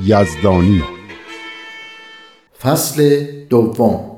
یزدانی 0.00 0.82
فصل 2.62 3.26
دوم 3.50 4.08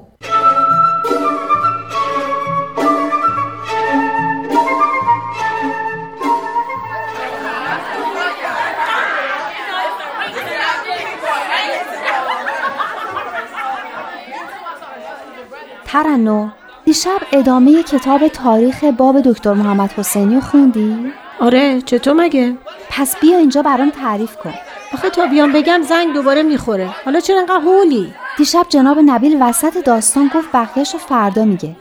ترنو 15.84 16.48
دیشب 16.84 17.10
ادامه 17.32 17.82
کتاب 17.82 18.28
تاریخ 18.28 18.84
باب 18.84 19.20
دکتر 19.20 19.52
محمد 19.52 19.92
حسینی 19.92 20.34
رو 20.34 20.40
خوندی؟ 20.40 21.12
آره 21.40 21.80
چطور 21.80 22.14
مگه؟ 22.14 22.56
پس 22.90 23.16
بیا 23.20 23.38
اینجا 23.38 23.62
برام 23.62 23.90
تعریف 23.90 24.36
کن 24.36 24.54
آخه 24.92 25.10
تا 25.10 25.26
بیام 25.26 25.52
بگم 25.52 25.82
زنگ 25.82 26.14
دوباره 26.14 26.42
می‌خوره. 26.42 26.90
حالا 27.04 27.20
چرا 27.20 27.38
انقدر 27.38 27.60
هولی؟ 27.60 28.14
دیشب 28.38 28.66
جناب 28.68 28.98
نبیل 28.98 29.36
وسط 29.40 29.84
داستان 29.84 30.30
گفت 30.34 30.48
بقیهش 30.52 30.92
رو 30.92 30.98
فردا 30.98 31.44
میگه. 31.44 31.76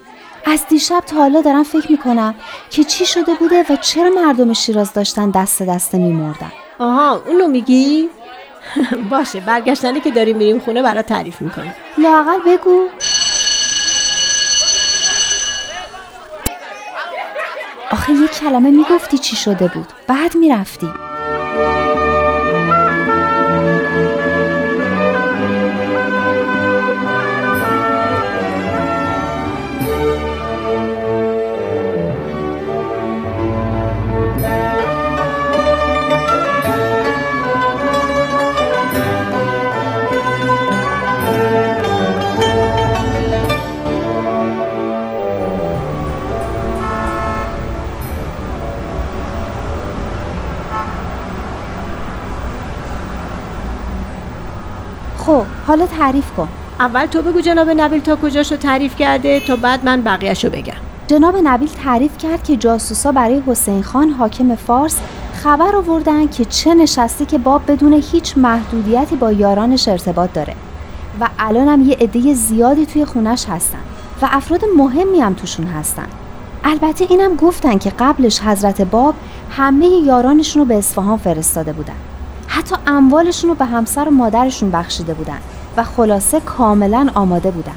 از 0.45 0.67
دیشب 0.69 0.99
تا 0.99 1.15
حالا 1.15 1.41
دارم 1.41 1.63
فکر 1.63 1.91
می‌کنم 1.91 2.35
که 2.69 2.83
چی 2.83 3.05
شده 3.05 3.33
بوده 3.33 3.65
و 3.69 3.75
چرا 3.75 4.09
مردم 4.09 4.53
شیراز 4.53 4.93
داشتن 4.93 5.29
دست 5.29 5.63
دسته 5.63 5.97
میمردن. 5.97 6.51
آها 6.79 7.21
اونو 7.27 7.47
میگی؟ 7.47 8.09
باشه 9.11 9.39
برگشتنی 9.39 9.99
که 9.99 10.11
داریم 10.11 10.37
میریم 10.37 10.59
خونه 10.59 10.81
برای 10.81 11.03
تعریف 11.03 11.41
می‌کنم. 11.41 11.73
لاقل 11.97 12.39
بگو. 12.45 12.87
آخه 17.91 18.13
یه 18.13 18.27
کلمه 18.27 18.69
می‌گفتی 18.71 19.17
چی 19.17 19.35
شده 19.35 19.67
بود. 19.67 19.87
بعد 20.07 20.35
می‌رفتی. 20.35 20.87
حالا 55.73 55.85
تعریف 55.85 56.31
کن. 56.37 56.47
اول 56.79 57.05
تو 57.05 57.21
بگو 57.21 57.41
جناب 57.41 57.69
نبیل 57.69 58.01
تا 58.01 58.15
کجاشو 58.15 58.55
تعریف 58.55 58.95
کرده 58.95 59.39
تا 59.39 59.55
بعد 59.55 59.85
من 59.85 60.01
بقیهشو 60.01 60.49
بگم. 60.49 60.73
جناب 61.07 61.35
نبیل 61.43 61.69
تعریف 61.83 62.17
کرد 62.17 62.43
که 62.43 62.57
جاسوسا 62.57 63.11
برای 63.11 63.43
حسین 63.47 63.83
خان 63.83 64.09
حاکم 64.09 64.55
فارس 64.55 64.99
خبر 65.43 65.75
آوردن 65.75 66.27
که 66.27 66.45
چه 66.45 66.73
نشستی 66.73 67.25
که 67.25 67.37
باب 67.37 67.61
بدون 67.71 67.93
هیچ 67.93 68.37
محدودیتی 68.37 69.15
با 69.15 69.31
یارانش 69.31 69.87
ارتباط 69.87 70.33
داره 70.33 70.53
و 71.19 71.27
الان 71.39 71.67
هم 71.67 71.81
یه 71.81 71.97
عده 72.01 72.33
زیادی 72.33 72.85
توی 72.85 73.05
خونش 73.05 73.45
هستن 73.49 73.81
و 74.21 74.27
افراد 74.31 74.61
مهمی 74.77 75.19
هم 75.19 75.33
توشون 75.33 75.65
هستن. 75.65 76.07
البته 76.63 77.05
اینم 77.09 77.35
گفتن 77.35 77.77
که 77.77 77.91
قبلش 77.99 78.41
حضرت 78.41 78.81
باب 78.81 79.15
همه 79.51 79.87
یارانشون 79.87 80.59
رو 80.59 80.65
به 80.65 80.77
اصفهان 80.77 81.17
فرستاده 81.17 81.73
بودن. 81.73 81.93
حتی 82.47 82.75
اموالشون 82.87 83.49
رو 83.49 83.55
به 83.55 83.65
همسر 83.65 84.07
و 84.07 84.11
مادرشون 84.11 84.71
بخشیده 84.71 85.13
بودن. 85.13 85.39
و 85.77 85.83
خلاصه 85.83 86.39
کاملا 86.39 87.09
آماده 87.15 87.51
بودن. 87.51 87.75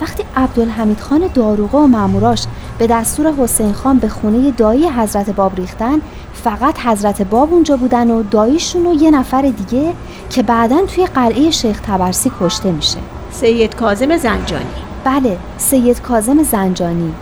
وقتی 0.00 0.24
عبدالحمید 0.36 1.00
خان 1.00 1.30
داروغه 1.34 1.78
و 1.78 1.86
ماموراش 1.86 2.46
به 2.78 2.86
دستور 2.86 3.32
حسین 3.32 3.72
خان 3.72 3.98
به 3.98 4.08
خونه 4.08 4.50
دایی 4.50 4.88
حضرت 4.88 5.30
باب 5.30 5.56
ریختن 5.56 6.00
فقط 6.32 6.78
حضرت 6.78 7.22
باب 7.22 7.52
اونجا 7.52 7.76
بودن 7.76 8.10
و 8.10 8.22
داییشون 8.22 8.86
و 8.86 8.94
یه 8.94 9.10
نفر 9.10 9.42
دیگه 9.42 9.92
که 10.30 10.42
بعدا 10.42 10.86
توی 10.86 11.06
قلعه 11.06 11.50
شیخ 11.50 11.80
تبرسی 11.80 12.32
کشته 12.40 12.72
میشه. 12.72 12.98
سید 13.30 13.74
کازم 13.74 14.16
زنجانی. 14.16 14.64
بله 15.04 15.36
سید 15.58 16.00
کازم 16.00 16.42
زنجانی. 16.42 17.12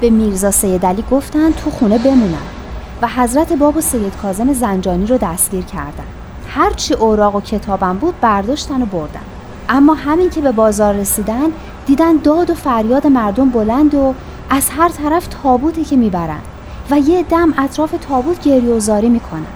به 0.00 0.10
میرزا 0.10 0.50
سید 0.50 0.86
علی 0.86 1.04
گفتن 1.10 1.52
تو 1.52 1.70
خونه 1.70 1.98
بمونن 1.98 2.46
و 3.02 3.08
حضرت 3.08 3.52
باب 3.52 3.76
و 3.76 3.80
سید 3.80 4.16
کازم 4.22 4.52
زنجانی 4.52 5.06
رو 5.06 5.18
دستگیر 5.18 5.64
کردن. 5.64 6.19
هرچی 6.54 6.94
اوراق 6.94 7.36
و 7.36 7.40
کتابم 7.40 7.96
بود 7.96 8.20
برداشتن 8.20 8.82
و 8.82 8.86
بردن. 8.86 9.20
اما 9.68 9.94
همین 9.94 10.30
که 10.30 10.40
به 10.40 10.52
بازار 10.52 10.94
رسیدن 10.94 11.46
دیدن 11.86 12.16
داد 12.16 12.50
و 12.50 12.54
فریاد 12.54 13.06
مردم 13.06 13.50
بلند 13.50 13.94
و 13.94 14.14
از 14.50 14.70
هر 14.70 14.88
طرف 14.88 15.26
تابوتی 15.42 15.84
که 15.84 15.96
می‌برن 15.96 16.40
و 16.90 16.98
یه 16.98 17.22
دم 17.22 17.54
اطراف 17.58 17.94
تابوت 18.08 18.42
گریه 18.42 18.74
و 18.74 18.80
زاری 18.80 19.08
می‌کنن. 19.08 19.46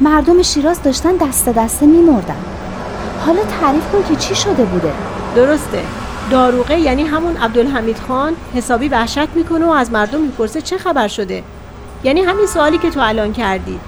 مردم 0.00 0.42
شیراز 0.42 0.82
داشتن 0.82 1.16
دست 1.16 1.48
دسته 1.48 1.86
میمردن. 1.86 2.36
حالا 3.26 3.40
تعریف 3.60 3.92
کن 3.92 4.02
که 4.08 4.16
چی 4.16 4.34
شده 4.34 4.64
بوده؟ 4.64 4.92
درسته. 5.36 5.82
داروغه 6.30 6.80
یعنی 6.80 7.02
همون 7.02 7.36
عبدالحمید 7.36 7.96
خان 8.08 8.32
حسابی 8.54 8.88
وحشت 8.88 9.28
می‌کنه 9.34 9.66
و 9.66 9.70
از 9.70 9.90
مردم 9.90 10.20
می‌پرسه 10.20 10.62
چه 10.62 10.78
خبر 10.78 11.08
شده؟ 11.08 11.42
یعنی 12.04 12.20
همین 12.20 12.46
سوالی 12.46 12.78
که 12.78 12.90
تو 12.90 13.00
الان 13.02 13.32
کردی. 13.32 13.78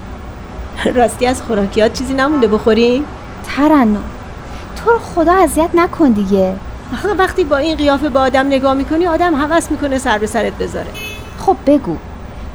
راستی 0.95 1.25
از 1.25 1.41
خوراکیات 1.41 1.93
چیزی 1.93 2.13
نمونده 2.13 2.47
بخوریم 2.47 3.05
ترنم. 3.43 4.03
تو 4.75 4.91
رو 4.91 4.99
خدا 4.99 5.33
اذیت 5.33 5.69
نکن 5.73 6.09
دیگه. 6.11 6.55
آخه 6.93 7.13
وقتی 7.13 7.43
با 7.43 7.57
این 7.57 7.77
قیافه 7.77 8.09
به 8.09 8.19
آدم 8.19 8.47
نگاه 8.47 8.73
می‌کنی 8.73 9.07
آدم 9.07 9.35
حوس 9.35 9.71
می‌کنه 9.71 9.97
سر 9.97 10.17
به 10.17 10.27
سرت 10.27 10.53
بذاره. 10.53 10.91
خب 11.39 11.55
بگو. 11.67 11.97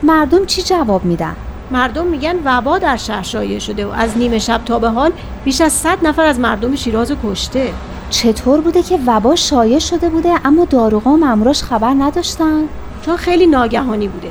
مردم 0.02 0.46
چی 0.46 0.62
جواب 0.62 1.04
میدن؟ 1.04 1.36
مردم 1.70 2.06
میگن 2.06 2.34
وبا 2.44 2.78
در 2.78 2.96
شهر 2.96 3.22
شایع 3.22 3.58
شده 3.58 3.86
و 3.86 3.90
از 3.90 4.18
نیمه 4.18 4.38
شب 4.38 4.60
تا 4.64 4.78
به 4.78 4.88
حال 4.88 5.12
بیش 5.44 5.60
از 5.60 5.72
صد 5.72 5.98
نفر 6.06 6.26
از 6.26 6.38
مردم 6.40 6.76
شیراز 6.76 7.12
کشته. 7.24 7.72
چطور 8.10 8.60
بوده 8.60 8.82
که 8.82 8.98
وبا 9.06 9.36
شایع 9.36 9.78
شده 9.78 10.08
بوده 10.08 10.30
اما 10.44 10.64
داروغا 10.64 11.10
و 11.10 11.16
ماموراش 11.16 11.62
خبر 11.62 11.94
نداشتن؟ 11.98 12.62
چون 13.02 13.16
خیلی 13.16 13.46
ناگهانی 13.46 14.08
بوده. 14.08 14.30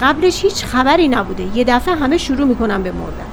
قبلش 0.00 0.42
هیچ 0.42 0.64
خبری 0.64 1.08
نبوده. 1.08 1.46
یه 1.54 1.64
دفعه 1.64 1.94
همه 1.94 2.18
شروع 2.18 2.46
می‌کنن 2.46 2.82
به 2.82 2.92
مردن. 2.92 3.26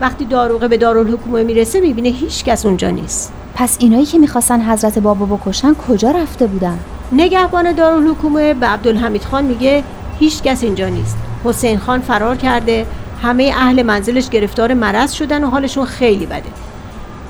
وقتی 0.00 0.24
داروغه 0.24 0.68
به 0.68 0.76
دارالحکومه 0.76 1.42
می‌رسه 1.42 1.80
می‌بینه 1.80 2.08
هیچ 2.08 2.44
کس 2.44 2.66
اونجا 2.66 2.90
نیست. 2.90 3.32
پس 3.54 3.76
اینایی 3.80 4.04
که 4.04 4.18
می‌خواستن 4.18 4.60
حضرت 4.60 4.98
بابا 4.98 5.36
بکشن 5.36 5.74
کجا 5.74 6.10
رفته 6.10 6.46
بودن؟ 6.46 6.78
نگهبان 7.12 7.72
دارالحکومه 7.72 8.54
به 8.54 8.66
عبدالحمید 8.66 9.24
خان 9.24 9.44
میگه 9.44 9.84
هیچ 10.18 10.42
کس 10.42 10.62
اینجا 10.62 10.88
نیست. 10.88 11.16
حسین 11.44 11.78
خان 11.78 12.00
فرار 12.00 12.36
کرده. 12.36 12.86
همه 13.22 13.52
اهل 13.56 13.82
منزلش 13.82 14.28
گرفتار 14.28 14.74
مرض 14.74 15.12
شدن 15.12 15.44
و 15.44 15.50
حالشون 15.50 15.84
خیلی 15.84 16.26
بده. 16.26 16.50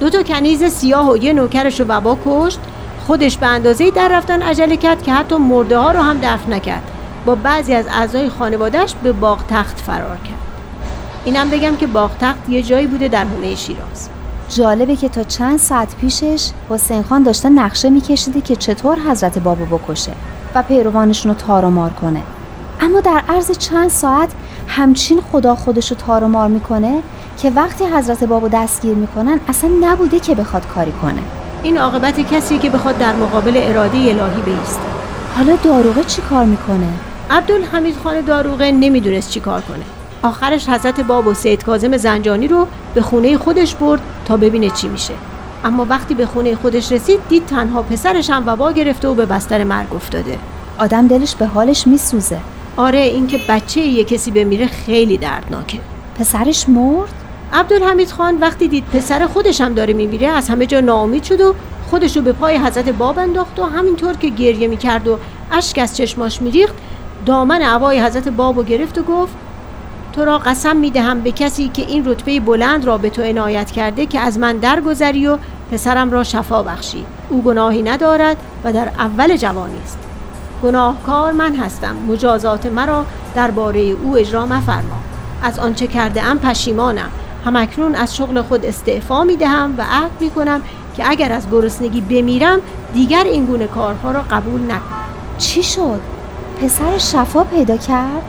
دو 0.00 0.10
تا 0.10 0.22
کنیز 0.22 0.64
سیاه 0.64 1.10
و 1.10 1.16
یه 1.16 1.32
نوکرش 1.32 1.80
رو 1.80 1.86
وبا 1.86 2.18
کشت. 2.26 2.58
خودش 3.06 3.36
به 3.36 3.46
اندازه 3.46 3.90
در 3.90 4.08
رفتن 4.08 4.42
عجله 4.42 4.76
کرد 4.76 5.02
که 5.02 5.12
حتی 5.12 5.36
مرده 5.36 5.78
ها 5.78 5.90
رو 5.90 6.00
هم 6.00 6.18
دفن 6.18 6.52
نکرد. 6.52 6.90
با 7.26 7.34
بعضی 7.34 7.74
از 7.74 7.86
اعضای 7.86 8.28
خانوادهش 8.28 8.94
به 9.02 9.12
باغ 9.12 9.46
تخت 9.48 9.80
فرار 9.80 10.16
کرد. 10.16 10.38
اینم 11.24 11.50
بگم 11.50 11.76
که 11.76 11.86
باغتخت 11.86 12.48
یه 12.48 12.62
جایی 12.62 12.86
بوده 12.86 13.08
در 13.08 13.24
حومه 13.24 13.54
شیراز. 13.54 14.08
جالبه 14.48 14.96
که 14.96 15.08
تا 15.08 15.22
چند 15.22 15.58
ساعت 15.58 15.96
پیشش 15.96 16.50
حسین 16.70 17.02
خان 17.02 17.22
داشته 17.22 17.48
نقشه 17.48 17.90
میکشیده 17.90 18.40
که 18.40 18.56
چطور 18.56 18.98
حضرت 19.10 19.38
بابو 19.38 19.78
بکشه 19.78 20.12
و 20.54 20.62
پیروانشون 20.62 21.32
رو 21.32 21.38
تار 21.38 21.64
و 21.64 21.70
مار 21.70 21.90
کنه. 21.90 22.22
اما 22.80 23.00
در 23.00 23.22
عرض 23.28 23.58
چند 23.58 23.88
ساعت 23.88 24.28
همچین 24.68 25.20
خدا 25.32 25.54
خودش 25.54 25.90
رو 25.90 25.96
تار 25.96 26.24
و 26.24 26.28
مار 26.28 26.48
می‌کنه 26.48 27.02
که 27.38 27.50
وقتی 27.50 27.84
حضرت 27.84 28.24
بابو 28.24 28.48
دستگیر 28.48 28.94
می‌کنن 28.94 29.40
اصلا 29.48 29.70
نبوده 29.80 30.20
که 30.20 30.34
بخواد 30.34 30.66
کاری 30.66 30.92
کنه. 30.92 31.22
این 31.62 31.78
عاقبت 31.78 32.20
کسی 32.20 32.58
که 32.58 32.70
بخواد 32.70 32.98
در 32.98 33.16
مقابل 33.16 33.52
اراده 33.56 33.98
الهی 33.98 34.42
بیسته. 34.44 34.80
حالا 35.36 35.56
داروغه 35.56 36.04
چی 36.04 36.22
کار 36.22 36.44
می‌کنه؟ 36.44 36.88
عبدالحمید 37.30 37.96
خان 37.96 38.20
داروغه 38.20 38.70
نمی‌دونست 38.70 39.30
چی 39.30 39.40
کار 39.40 39.60
کنه. 39.60 39.84
آخرش 40.22 40.68
حضرت 40.68 41.00
باب 41.00 41.26
و 41.26 41.34
سید 41.34 41.64
کازم 41.64 41.96
زنجانی 41.96 42.48
رو 42.48 42.66
به 42.94 43.02
خونه 43.02 43.38
خودش 43.38 43.74
برد 43.74 44.00
تا 44.24 44.36
ببینه 44.36 44.70
چی 44.70 44.88
میشه. 44.88 45.14
اما 45.64 45.86
وقتی 45.88 46.14
به 46.14 46.26
خونه 46.26 46.54
خودش 46.54 46.92
رسید 46.92 47.20
دید 47.28 47.46
تنها 47.46 47.82
پسرش 47.82 48.30
هم 48.30 48.42
وبا 48.46 48.72
گرفته 48.72 49.08
و 49.08 49.14
به 49.14 49.26
بستر 49.26 49.64
مرگ 49.64 49.94
افتاده. 49.94 50.38
آدم 50.78 51.06
دلش 51.06 51.34
به 51.34 51.46
حالش 51.46 51.86
میسوزه. 51.86 52.38
آره 52.76 52.98
اینکه 52.98 53.40
بچه 53.48 53.80
یه 53.80 54.04
کسی 54.04 54.30
بمیره 54.30 54.66
خیلی 54.66 55.16
دردناکه. 55.16 55.78
پسرش 56.18 56.68
مرد؟ 56.68 57.12
عبدالحمید 57.52 58.10
خان 58.10 58.38
وقتی 58.38 58.68
دید 58.68 58.84
پسر 58.84 59.26
خودش 59.26 59.60
هم 59.60 59.74
داره 59.74 59.94
میمیره 59.94 60.28
از 60.28 60.48
همه 60.48 60.66
جا 60.66 60.80
ناامید 60.80 61.22
شد 61.22 61.40
و 61.40 61.54
خودش 61.90 62.16
رو 62.16 62.22
به 62.22 62.32
پای 62.32 62.56
حضرت 62.56 62.88
باب 62.88 63.18
انداخت 63.18 63.58
و 63.58 63.64
همینطور 63.64 64.16
که 64.16 64.28
گریه 64.28 64.68
می‌کرد 64.68 65.08
و 65.08 65.18
اشک 65.52 65.78
از 65.78 65.96
چشماش 65.96 66.42
میریخت 66.42 66.74
دامن 67.26 67.62
عبای 67.62 68.00
حضرت 68.00 68.28
بابو 68.28 68.62
گرفت 68.62 68.98
و 68.98 69.02
گفت 69.02 69.34
تو 70.12 70.24
را 70.24 70.38
قسم 70.38 70.76
می‌دهم 70.76 71.20
به 71.20 71.32
کسی 71.32 71.68
که 71.68 71.82
این 71.82 72.04
رتبه 72.04 72.40
بلند 72.40 72.84
را 72.84 72.98
به 72.98 73.10
تو 73.10 73.22
عنایت 73.22 73.70
کرده 73.70 74.06
که 74.06 74.20
از 74.20 74.38
من 74.38 74.56
درگذری 74.56 75.26
و 75.26 75.38
پسرم 75.72 76.10
را 76.10 76.24
شفا 76.24 76.62
بخشی. 76.62 77.04
او 77.28 77.42
گناهی 77.42 77.82
ندارد 77.82 78.36
و 78.64 78.72
در 78.72 78.88
اول 78.98 79.36
جوانی 79.36 79.78
است 79.84 79.98
گناهکار 80.62 81.32
من 81.32 81.56
هستم. 81.56 81.96
مجازات 82.08 82.66
مرا 82.66 83.04
درباره 83.34 83.80
او 83.80 84.18
اجرا 84.18 84.46
مفرما. 84.46 84.96
از 85.42 85.58
آنچه 85.58 85.86
کرده 85.86 86.22
ام 86.22 86.38
پشیمانم 86.38 87.10
همکنون 87.44 87.94
از 87.94 88.16
شغل 88.16 88.42
خود 88.42 88.66
استعفا 88.66 89.24
می 89.24 89.36
دهم 89.36 89.74
و 89.78 89.82
عهد 89.82 90.10
می 90.20 90.30
کنم 90.30 90.60
که 90.96 91.10
اگر 91.10 91.32
از 91.32 91.50
گرسنگی 91.50 92.00
بمیرم 92.00 92.60
دیگر 92.94 93.24
این 93.24 93.44
گونه 93.44 93.66
کارها 93.66 94.10
را 94.10 94.22
قبول 94.30 94.62
نکنم. 94.62 95.04
چی 95.38 95.62
شد؟ 95.62 96.00
پسر 96.60 96.98
شفا 96.98 97.44
پیدا 97.44 97.76
کرد؟ 97.76 98.22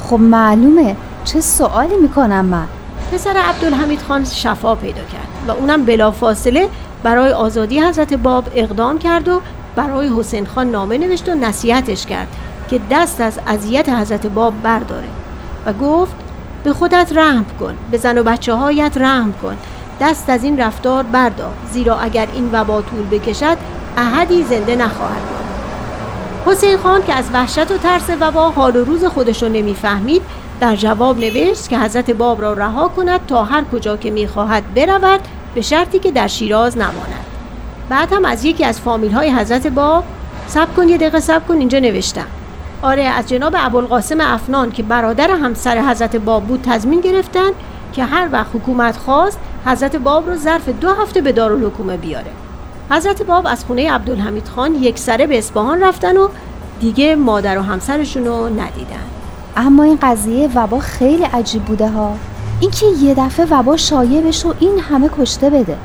خب 0.00 0.20
معلومه 0.20 0.96
چه 1.24 1.40
سوالی 1.40 1.96
می‌کنم 1.96 2.44
من 2.44 2.66
پسر 3.12 3.36
عبدالحمید 3.36 4.02
خان 4.08 4.24
شفا 4.24 4.74
پیدا 4.74 5.02
کرد 5.02 5.28
و 5.48 5.50
اونم 5.50 5.84
بلافاصله 5.84 6.68
برای 7.02 7.32
آزادی 7.32 7.80
حضرت 7.80 8.14
باب 8.14 8.44
اقدام 8.54 8.98
کرد 8.98 9.28
و 9.28 9.40
برای 9.76 10.10
حسین 10.18 10.46
خان 10.46 10.70
نامه 10.70 10.98
نوشت 10.98 11.28
و 11.28 11.34
نصیحتش 11.34 12.06
کرد 12.06 12.28
که 12.70 12.80
دست 12.90 13.20
از 13.20 13.38
اذیت 13.46 13.88
حضرت 13.88 14.26
باب 14.26 14.54
برداره 14.62 15.08
و 15.66 15.72
گفت 15.72 16.14
به 16.64 16.72
خودت 16.72 17.12
رحم 17.14 17.46
کن 17.60 17.74
به 17.90 17.98
زن 17.98 18.18
و 18.18 18.22
بچه 18.22 18.54
هایت 18.54 18.96
رحم 18.96 19.32
کن 19.42 19.56
دست 20.00 20.30
از 20.30 20.44
این 20.44 20.60
رفتار 20.60 21.02
بردار 21.02 21.52
زیرا 21.72 21.98
اگر 21.98 22.28
این 22.34 22.50
وبا 22.52 22.82
طول 22.82 23.06
بکشد 23.10 23.56
احدی 23.96 24.42
زنده 24.42 24.76
نخواهد 24.76 25.22
بود 25.22 25.37
حسین 26.50 26.76
خان 26.76 27.02
که 27.02 27.14
از 27.14 27.24
وحشت 27.32 27.70
و 27.70 27.78
ترس 27.78 28.10
وبا 28.20 28.50
حال 28.50 28.76
و 28.76 28.84
روز 28.84 29.04
خودش 29.04 29.42
رو 29.42 29.48
نمی‌فهمید 29.48 30.22
در 30.60 30.76
جواب 30.76 31.18
نوشت 31.18 31.68
که 31.68 31.78
حضرت 31.78 32.10
باب 32.10 32.42
را 32.42 32.52
رها 32.52 32.88
کند 32.88 33.26
تا 33.26 33.44
هر 33.44 33.64
کجا 33.72 33.96
که 33.96 34.10
می‌خواهد 34.10 34.74
برود 34.74 35.20
به 35.54 35.60
شرطی 35.60 35.98
که 35.98 36.10
در 36.10 36.26
شیراز 36.26 36.76
نماند. 36.76 37.24
بعد 37.88 38.12
هم 38.12 38.24
از 38.24 38.44
یکی 38.44 38.64
از 38.64 38.80
فامیل 38.80 39.12
های 39.12 39.30
حضرت 39.30 39.66
باب 39.66 40.04
سب 40.46 40.74
کن 40.76 40.88
یه 40.88 40.96
دقیقه 40.96 41.20
سب 41.20 41.46
کن 41.46 41.54
اینجا 41.54 41.78
نوشتم. 41.78 42.26
آره 42.82 43.02
از 43.02 43.28
جناب 43.28 43.54
ابوالقاسم 43.58 44.20
افنان 44.20 44.70
که 44.70 44.82
برادر 44.82 45.30
همسر 45.30 45.90
حضرت 45.90 46.16
باب 46.16 46.44
بود 46.44 46.62
تضمین 46.62 47.00
گرفتن 47.00 47.50
که 47.92 48.04
هر 48.04 48.28
وقت 48.32 48.50
حکومت 48.54 48.96
خواست 48.96 49.38
حضرت 49.66 49.96
باب 49.96 50.30
رو 50.30 50.36
ظرف 50.36 50.68
دو 50.68 50.92
هفته 50.92 51.20
به 51.20 51.32
دارالحکومه 51.32 51.96
بیاره. 51.96 52.30
حضرت 52.90 53.22
باب 53.22 53.46
از 53.46 53.64
خونه 53.64 53.92
عبدالحمید 53.92 54.48
خان 54.48 54.74
یک 54.74 54.98
سره 54.98 55.26
به 55.26 55.38
اصفهان 55.38 55.80
رفتن 55.80 56.16
و 56.16 56.28
دیگه 56.80 57.16
مادر 57.16 57.58
و 57.58 57.62
همسرشون 57.62 58.24
رو 58.24 58.46
ندیدن. 58.46 59.04
اما 59.56 59.82
این 59.82 59.98
قضیه 60.02 60.50
وبا 60.54 60.78
خیلی 60.78 61.24
عجیب 61.24 61.62
بوده 61.62 61.88
ها. 61.88 62.14
اینکه 62.60 62.86
یه 62.86 63.14
دفعه 63.14 63.46
وبا 63.50 63.76
شایع 63.76 64.20
بشه 64.20 64.48
و 64.48 64.54
این 64.60 64.78
همه 64.78 65.10
کشته 65.18 65.50
بده. 65.50 65.76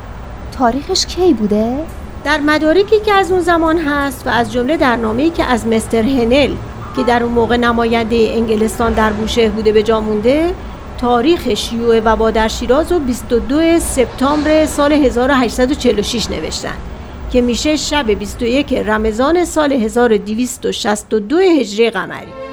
تاریخش 0.52 1.06
کی 1.06 1.34
بوده؟ 1.34 1.78
در 2.24 2.40
مدارکی 2.40 3.00
که 3.00 3.14
از 3.14 3.32
اون 3.32 3.42
زمان 3.42 3.78
هست 3.78 4.28
و 4.28 4.30
از 4.30 4.52
جمله 4.52 4.78
در 4.78 4.96
نامه‌ای 4.96 5.30
که 5.30 5.44
از 5.44 5.68
مستر 5.68 6.02
هنل 6.02 6.56
که 6.96 7.04
در 7.04 7.24
اون 7.24 7.32
موقع 7.32 7.58
نماینده 7.58 8.32
انگلستان 8.34 8.94
در 8.94 9.14
بوشهر 9.14 9.50
بوده 9.50 9.72
به 9.72 9.84
جا 9.84 10.02
مونده 10.02 10.54
تاریخ 10.98 11.54
شیوع 11.54 12.00
وبا 12.00 12.32
در 12.32 12.48
شیراز 12.48 12.92
و 12.92 13.00
22 13.00 13.80
سپتامبر 13.80 14.66
سال 14.66 14.94
1846 14.94 16.30
نوشتن. 16.30 16.93
که 17.33 17.41
میشه 17.41 17.75
شب 17.75 18.12
21 18.12 18.74
رمضان 18.74 19.45
سال 19.45 19.74
1262 19.74 21.38
هجری 21.38 21.89
قمری. 21.89 22.53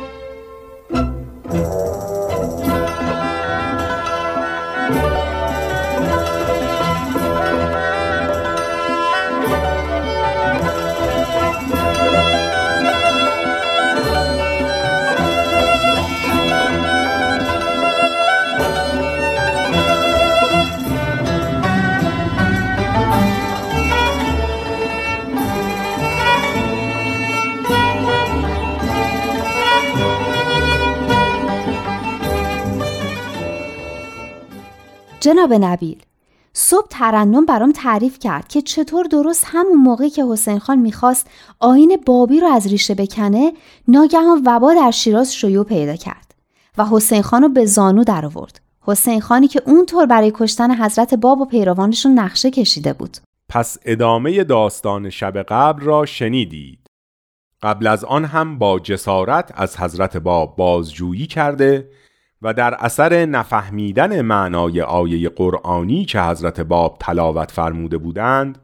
جناب 35.20 35.52
نبیل 35.52 36.02
صبح 36.52 36.86
ترنم 36.90 37.46
برام 37.46 37.72
تعریف 37.72 38.18
کرد 38.18 38.48
که 38.48 38.62
چطور 38.62 39.04
درست 39.04 39.44
همون 39.46 39.76
موقعی 39.76 40.10
که 40.10 40.24
حسین 40.24 40.58
خان 40.58 40.78
می‌خواست 40.78 41.26
آین 41.58 41.98
بابی 42.06 42.40
رو 42.40 42.46
از 42.46 42.66
ریشه 42.66 42.94
بکنه 42.94 43.52
ناگهان 43.88 44.42
وبا 44.46 44.74
در 44.74 44.90
شیراز 44.90 45.34
شیوع 45.34 45.64
پیدا 45.64 45.96
کرد 45.96 46.34
و 46.78 46.84
حسین 46.84 47.22
خان 47.22 47.42
رو 47.42 47.48
به 47.48 47.64
زانو 47.66 48.04
در 48.04 48.26
آورد 48.26 48.60
حسین 48.80 49.20
خانی 49.20 49.48
که 49.48 49.62
اونطور 49.66 50.06
برای 50.06 50.32
کشتن 50.34 50.84
حضرت 50.84 51.14
باب 51.14 51.40
و 51.40 51.44
پیروانشون 51.44 52.18
نقشه 52.18 52.50
کشیده 52.50 52.92
بود. 52.92 53.16
پس 53.48 53.78
ادامه 53.84 54.44
داستان 54.44 55.10
شب 55.10 55.42
قبل 55.42 55.82
را 55.82 56.06
شنیدید. 56.06 56.78
قبل 57.62 57.86
از 57.86 58.04
آن 58.04 58.24
هم 58.24 58.58
با 58.58 58.78
جسارت 58.78 59.52
از 59.54 59.76
حضرت 59.76 60.16
باب 60.16 60.56
بازجویی 60.56 61.26
کرده 61.26 61.88
و 62.42 62.54
در 62.54 62.74
اثر 62.74 63.26
نفهمیدن 63.26 64.22
معنای 64.22 64.80
آیه 64.80 65.28
قرآنی 65.28 66.04
که 66.04 66.22
حضرت 66.22 66.60
باب 66.60 66.96
تلاوت 67.00 67.50
فرموده 67.50 67.98
بودند 67.98 68.58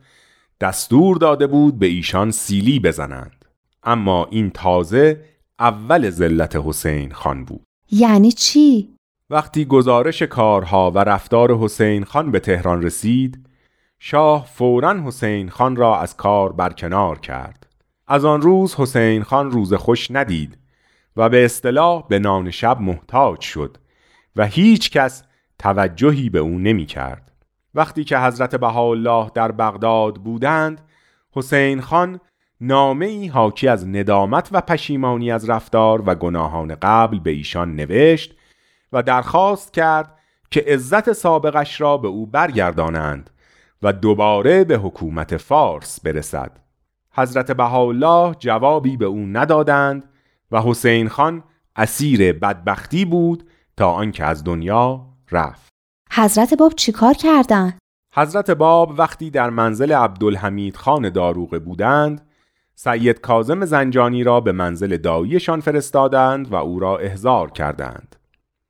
دستور 0.61 1.17
داده 1.17 1.47
بود 1.47 1.79
به 1.79 1.87
ایشان 1.87 2.31
سیلی 2.31 2.81
بزنند. 2.81 3.45
اما 3.83 4.27
این 4.31 4.51
تازه 4.51 5.25
اول 5.59 6.11
ذلت 6.11 6.57
حسین 6.57 7.13
خان 7.13 7.45
بود. 7.45 7.63
یعنی 7.91 8.33
چی؟ 8.33 8.95
وقتی 9.31 9.65
گزارش 9.65 10.23
کارها 10.23 10.91
و 10.91 10.99
رفتار 10.99 11.57
حسین 11.57 12.05
خان 12.05 12.31
به 12.31 12.41
تهران 12.41 12.83
رسید 12.83 13.47
شاه 13.99 14.47
فورا 14.47 15.03
حسین 15.07 15.49
خان 15.49 15.77
را 15.77 16.01
از 16.01 16.17
کار 16.17 16.53
برکنار 16.53 17.19
کرد. 17.19 17.67
از 18.07 18.25
آن 18.25 18.43
روز 18.43 18.75
حسین 18.75 19.23
خان 19.23 19.51
روز 19.51 19.75
خوش 19.75 20.11
ندید. 20.11 20.59
و 21.17 21.29
به 21.29 21.45
اصطلاح 21.45 22.07
به 22.09 22.19
نان 22.19 22.51
شب 22.51 22.81
محتاج 22.81 23.41
شد 23.41 23.77
و 24.37 24.47
هیچ 24.47 24.91
کس 24.91 25.23
توجهی 25.59 26.31
به 26.31 26.39
او 26.39 26.59
نمی 26.59 26.87
کرد. 26.87 27.33
وقتی 27.75 28.05
که 28.05 28.19
حضرت 28.19 28.55
بهاءالله 28.55 29.31
در 29.35 29.53
بغداد 29.53 30.15
بودند 30.15 30.81
حسین 31.33 31.81
خان 31.81 32.21
نامه 32.61 33.07
ای 33.07 33.27
حاکی 33.27 33.69
از 33.69 33.89
ندامت 33.89 34.49
و 34.53 34.61
پشیمانی 34.61 35.31
از 35.31 35.51
رفتار 35.51 36.03
و 36.07 36.15
گناهان 36.15 36.75
قبل 36.83 37.19
به 37.19 37.31
ایشان 37.31 37.77
نوشت 37.77 38.37
و 38.93 39.03
درخواست 39.03 39.73
کرد 39.73 40.15
که 40.51 40.65
عزت 40.67 41.13
سابقش 41.13 41.81
را 41.81 41.99
به 41.99 42.09
او 42.09 42.27
برگردانند 42.27 43.31
و 43.83 43.93
دوباره 43.93 44.65
به 44.65 44.77
حکومت 44.77 45.37
فارس 45.37 46.01
برسد 46.01 46.59
حضرت 47.13 47.53
بهاءالله 47.53 48.35
جوابی 48.39 48.97
به 48.97 49.05
او 49.05 49.27
ندادند 49.27 50.09
و 50.51 50.63
حسین 50.63 51.09
خان 51.09 51.43
اسیر 51.77 52.33
بدبختی 52.33 53.05
بود 53.05 53.51
تا 53.77 53.93
آنکه 53.93 54.25
از 54.25 54.45
دنیا 54.45 55.07
رفت. 55.31 55.69
حضرت 56.13 56.55
باب 56.55 56.73
چیکار 56.73 57.15
کردن؟ 57.15 57.79
حضرت 58.15 58.51
باب 58.51 58.99
وقتی 58.99 59.31
در 59.31 59.51
منزل 59.51 59.93
عبدالحمید 59.93 60.77
خان 60.77 61.11
داروغه 61.11 61.59
بودند 61.59 62.29
سید 62.75 63.21
کازم 63.21 63.65
زنجانی 63.65 64.25
را 64.25 64.41
به 64.41 64.53
منزل 64.53 64.97
داییشان 64.97 65.61
فرستادند 65.61 66.53
و 66.53 66.55
او 66.55 66.79
را 66.79 66.99
احضار 66.99 67.51
کردند. 67.51 68.17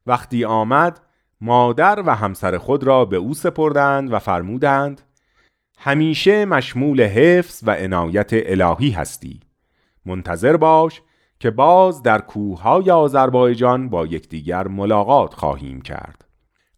وقتی 0.07 0.45
آمد 0.45 1.01
مادر 1.41 2.03
و 2.07 2.15
همسر 2.15 2.59
خود 2.59 2.85
را 2.85 3.05
به 3.05 3.17
او 3.17 3.35
سپردند 3.35 4.13
و 4.13 4.19
فرمودند 4.19 5.03
همیشه 5.79 6.45
مشمول 6.45 7.01
حفظ 7.03 7.63
و 7.67 7.71
عنایت 7.71 8.31
الهی 8.33 8.91
هستی. 8.91 9.41
منتظر 10.07 10.57
باش 10.57 11.03
که 11.41 11.51
باز 11.51 12.03
در 12.03 12.19
کوههای 12.21 12.91
آذربایجان 12.91 13.89
با 13.89 14.07
یکدیگر 14.07 14.69
ملاقات 14.69 15.35
خواهیم 15.35 15.81
کرد. 15.81 16.25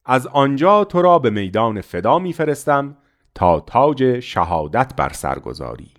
از 0.05 0.27
آنجا 0.27 0.85
تو 0.85 1.03
را 1.03 1.19
به 1.19 1.31
میدان 1.31 1.81
فدا 1.81 2.19
میفرستم 2.19 2.97
تا 3.35 3.61
تاج 3.61 4.21
شهادت 4.21 4.93
بر 4.97 5.13
سر 5.13 5.39
گذاری. 5.39 5.91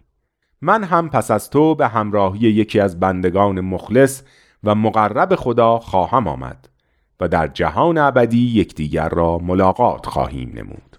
من 0.61 0.83
هم 0.83 1.09
پس 1.09 1.31
از 1.31 1.49
تو 1.49 1.75
به 1.75 1.87
همراهی 1.87 2.39
یکی 2.39 2.79
از 2.79 2.99
بندگان 2.99 3.61
مخلص 3.61 4.23
و 4.63 4.75
مقرب 4.75 5.35
خدا 5.35 5.79
خواهم 5.79 6.27
آمد 6.27 6.69
و 7.19 7.27
در 7.27 7.47
جهان 7.47 7.97
ابدی 7.97 8.59
یکدیگر 8.59 9.09
را 9.09 9.37
ملاقات 9.37 10.05
خواهیم 10.05 10.51
نمود. 10.55 10.97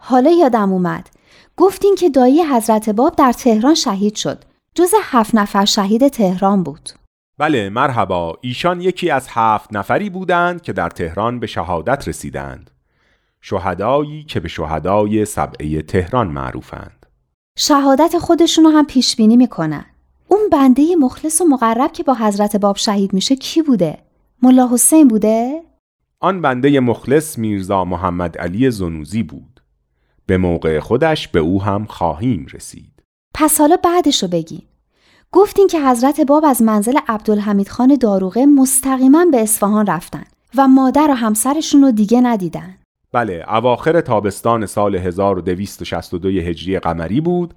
حالا 0.00 0.30
یادم 0.30 0.72
اومد. 0.72 1.10
گفتین 1.56 1.94
که 1.94 2.10
دایی 2.10 2.42
حضرت 2.42 2.90
باب 2.90 3.16
در 3.16 3.32
تهران 3.32 3.74
شهید 3.74 4.14
شد. 4.14 4.44
جز 4.74 4.90
هفت 5.02 5.34
نفر 5.34 5.64
شهید 5.64 6.08
تهران 6.08 6.62
بود. 6.62 6.90
بله 7.40 7.70
مرحبا. 7.70 8.38
ایشان 8.40 8.80
یکی 8.80 9.10
از 9.10 9.26
هفت 9.30 9.72
نفری 9.72 10.10
بودند 10.10 10.62
که 10.62 10.72
در 10.72 10.90
تهران 10.90 11.40
به 11.40 11.46
شهادت 11.46 12.08
رسیدند. 12.08 12.70
شهدایی 13.40 14.24
که 14.24 14.40
به 14.40 14.48
شهدای 14.48 15.24
سبعه 15.24 15.82
تهران 15.82 16.28
معروفند. 16.28 17.06
شهادت 17.58 18.18
خودشونو 18.18 18.68
هم 18.68 18.86
پیش 18.86 19.16
بینی 19.16 19.36
می‌کنن. 19.36 19.84
اون 20.28 20.40
بنده 20.52 20.96
مخلص 21.00 21.40
و 21.40 21.44
مقرب 21.44 21.92
که 21.92 22.02
با 22.02 22.14
حضرت 22.14 22.56
باب 22.56 22.76
شهید 22.76 23.12
میشه 23.12 23.36
کی 23.36 23.62
بوده؟ 23.62 23.98
ملا 24.42 24.68
حسین 24.72 25.08
بوده؟ 25.08 25.62
آن 26.20 26.42
بنده 26.42 26.80
مخلص 26.80 27.38
میرزا 27.38 27.84
محمد 27.84 28.38
علی 28.38 28.70
زنوزی 28.70 29.22
بود. 29.22 29.60
به 30.26 30.36
موقع 30.36 30.80
خودش 30.80 31.28
به 31.28 31.38
او 31.38 31.62
هم 31.62 31.84
خواهیم 31.84 32.46
رسید. 32.52 33.02
پس 33.34 33.60
حالا 33.60 33.76
بعدشو 33.76 34.28
بگین 34.28 34.62
گفتین 35.32 35.66
که 35.66 35.80
حضرت 35.80 36.20
باب 36.20 36.44
از 36.44 36.62
منزل 36.62 36.98
عبدالحمید 37.08 37.68
خان 37.68 37.96
داروغه 38.00 38.46
مستقیما 38.46 39.24
به 39.24 39.42
اصفهان 39.42 39.86
رفتن 39.86 40.24
و 40.56 40.68
مادر 40.68 41.06
و 41.10 41.14
همسرشون 41.14 41.82
رو 41.82 41.92
دیگه 41.92 42.20
ندیدن. 42.20 42.74
بله 43.12 43.44
اواخر 43.48 44.00
تابستان 44.00 44.66
سال 44.66 44.94
1262 44.96 46.28
هجری 46.28 46.78
قمری 46.78 47.20
بود 47.20 47.54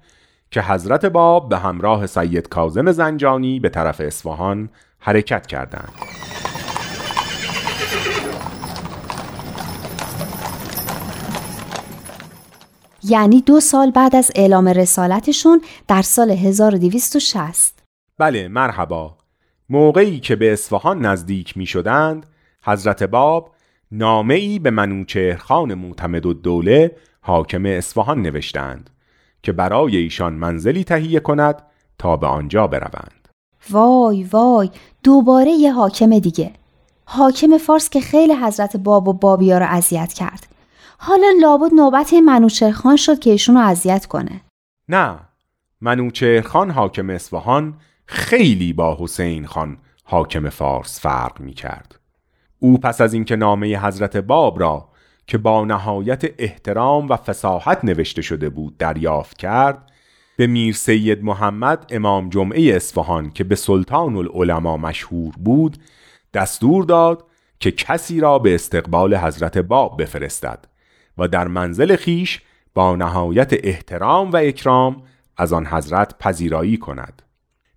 که 0.50 0.62
حضرت 0.62 1.06
باب 1.06 1.48
به 1.48 1.58
همراه 1.58 2.06
سید 2.06 2.48
کازم 2.48 2.92
زنجانی 2.92 3.60
به 3.60 3.68
طرف 3.68 4.00
اصفهان 4.00 4.68
حرکت 4.98 5.46
کردند. 5.46 5.92
یعنی 13.04 13.40
دو 13.40 13.60
سال 13.60 13.90
بعد 13.90 14.16
از 14.16 14.30
اعلام 14.34 14.68
رسالتشون 14.68 15.62
در 15.88 16.02
سال 16.02 16.30
1260 16.30 17.82
بله 18.18 18.48
مرحبا. 18.48 19.16
موقعی 19.68 20.20
که 20.20 20.36
به 20.36 20.52
اصفهان 20.52 21.06
نزدیک 21.06 21.56
می 21.56 21.66
شدند 21.66 22.26
حضرت 22.64 23.02
باب 23.02 23.50
نامه 23.92 24.34
ای 24.34 24.58
به 24.58 24.70
منوچهرخان 24.70 25.74
معتمد 25.74 26.26
الدوله 26.26 26.96
حاکم 27.20 27.66
اصفهان 27.66 28.22
نوشتند 28.22 28.90
که 29.42 29.52
برای 29.52 29.96
ایشان 29.96 30.32
منزلی 30.32 30.84
تهیه 30.84 31.20
کند 31.20 31.62
تا 31.98 32.16
به 32.16 32.26
آنجا 32.26 32.66
بروند. 32.66 33.28
وای 33.70 34.24
وای 34.24 34.70
دوباره 35.02 35.50
یه 35.50 35.72
حاکم 35.72 36.18
دیگه. 36.18 36.52
حاکم 37.04 37.58
فارس 37.58 37.90
که 37.90 38.00
خیلی 38.00 38.34
حضرت 38.34 38.76
باب 38.76 39.08
و 39.08 39.12
بابیا 39.12 39.58
رو 39.58 39.66
اذیت 39.68 40.12
کرد. 40.12 40.53
حالا 40.98 41.26
لابد 41.40 41.74
نوبت 41.74 42.14
منوچهرخان 42.14 42.96
شد 42.96 43.18
که 43.18 43.30
ایشونو 43.30 43.60
اذیت 43.60 44.06
کنه 44.06 44.40
نه 44.88 45.18
منوچهرخان 45.80 46.70
حاکم 46.70 47.10
اصفهان 47.10 47.74
خیلی 48.06 48.72
با 48.72 48.96
حسین 49.00 49.46
خان 49.46 49.78
حاکم 50.04 50.48
فارس 50.48 51.00
فرق 51.00 51.40
می 51.40 51.52
کرد. 51.52 51.98
او 52.58 52.78
پس 52.78 53.00
از 53.00 53.14
اینکه 53.14 53.36
نامه 53.36 53.86
حضرت 53.86 54.16
باب 54.16 54.60
را 54.60 54.88
که 55.26 55.38
با 55.38 55.64
نهایت 55.64 56.22
احترام 56.38 57.08
و 57.08 57.16
فساحت 57.16 57.84
نوشته 57.84 58.22
شده 58.22 58.48
بود 58.48 58.78
دریافت 58.78 59.36
کرد 59.36 59.90
به 60.36 60.46
میر 60.46 60.74
سید 60.74 61.24
محمد 61.24 61.86
امام 61.90 62.28
جمعه 62.28 62.76
اصفهان 62.76 63.30
که 63.30 63.44
به 63.44 63.54
سلطان 63.54 64.16
العلماء 64.16 64.76
مشهور 64.76 65.34
بود 65.38 65.76
دستور 66.34 66.84
داد 66.84 67.24
که 67.60 67.70
کسی 67.70 68.20
را 68.20 68.38
به 68.38 68.54
استقبال 68.54 69.16
حضرت 69.16 69.58
باب 69.58 70.02
بفرستد 70.02 70.64
و 71.18 71.28
در 71.28 71.48
منزل 71.48 71.96
خیش 71.96 72.40
با 72.74 72.96
نهایت 72.96 73.50
احترام 73.52 74.30
و 74.30 74.36
اکرام 74.36 75.02
از 75.36 75.52
آن 75.52 75.66
حضرت 75.66 76.18
پذیرایی 76.18 76.76
کند. 76.76 77.22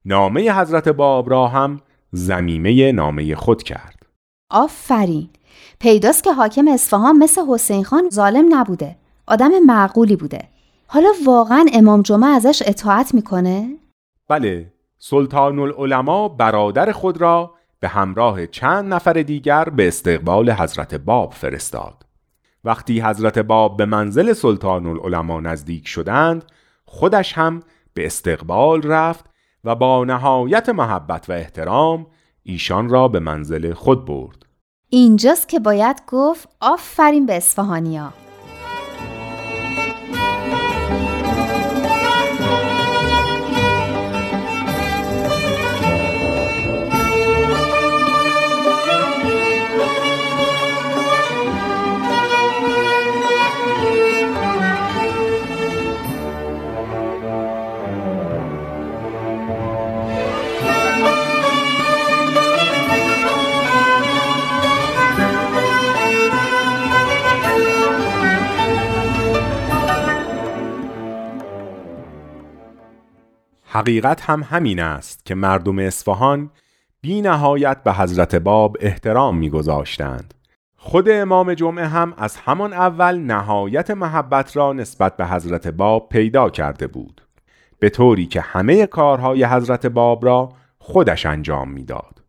نامه 0.05 0.59
حضرت 0.59 0.89
باب 0.89 1.29
را 1.29 1.47
هم 1.47 1.81
زمیمه 2.11 2.91
نامه 2.91 3.35
خود 3.35 3.63
کرد. 3.63 4.05
آفرین! 4.49 5.29
پیداست 5.79 6.23
که 6.23 6.33
حاکم 6.33 6.67
اصفهان 6.67 7.17
مثل 7.17 7.41
حسین 7.49 7.83
خان 7.83 8.09
ظالم 8.09 8.55
نبوده. 8.55 8.95
آدم 9.27 9.51
معقولی 9.65 10.15
بوده. 10.15 10.47
حالا 10.87 11.09
واقعا 11.25 11.65
امام 11.73 12.01
جمعه 12.01 12.29
ازش 12.29 12.63
اطاعت 12.65 13.13
می‌کنه؟ 13.13 13.77
بله 14.29 14.73
سلطان 14.97 15.59
العلماء 15.59 16.27
برادر 16.27 16.91
خود 16.91 17.21
را 17.21 17.53
به 17.79 17.87
همراه 17.87 18.47
چند 18.47 18.93
نفر 18.93 19.13
دیگر 19.13 19.63
به 19.63 19.87
استقبال 19.87 20.51
حضرت 20.51 20.95
باب 20.95 21.33
فرستاد. 21.33 22.06
وقتی 22.67 23.01
حضرت 23.01 23.39
باب 23.39 23.77
به 23.77 23.85
منزل 23.85 24.33
سلطان 24.33 24.85
العلماء 24.85 25.39
نزدیک 25.39 25.87
شدند 25.87 26.45
خودش 26.85 27.33
هم 27.33 27.63
به 27.93 28.05
استقبال 28.05 28.81
رفت 28.81 29.25
و 29.63 29.75
با 29.75 30.05
نهایت 30.05 30.69
محبت 30.69 31.29
و 31.29 31.33
احترام 31.33 32.07
ایشان 32.43 32.89
را 32.89 33.07
به 33.07 33.19
منزل 33.19 33.73
خود 33.73 34.05
برد. 34.05 34.45
اینجاست 34.89 35.49
که 35.49 35.59
باید 35.59 36.01
گفت 36.07 36.49
آفرین 36.61 37.25
به 37.25 37.37
اصفهانیا 37.37 38.13
حقیقت 73.77 74.21
هم 74.21 74.43
همین 74.43 74.79
است 74.79 75.25
که 75.25 75.35
مردم 75.35 75.79
اصفهان 75.79 76.49
بی 77.01 77.21
نهایت 77.21 77.83
به 77.83 77.93
حضرت 77.93 78.35
باب 78.35 78.77
احترام 78.79 79.37
میگذاشتند. 79.37 80.33
خود 80.77 81.09
امام 81.09 81.53
جمعه 81.53 81.87
هم 81.87 82.13
از 82.17 82.37
همان 82.37 82.73
اول 82.73 83.17
نهایت 83.17 83.91
محبت 83.91 84.57
را 84.57 84.73
نسبت 84.73 85.17
به 85.17 85.27
حضرت 85.27 85.67
باب 85.67 86.09
پیدا 86.09 86.49
کرده 86.49 86.87
بود 86.87 87.21
به 87.79 87.89
طوری 87.89 88.25
که 88.25 88.41
همه 88.41 88.85
کارهای 88.85 89.43
حضرت 89.43 89.85
باب 89.85 90.25
را 90.25 90.53
خودش 90.79 91.25
انجام 91.25 91.71
می‌داد. 91.71 92.23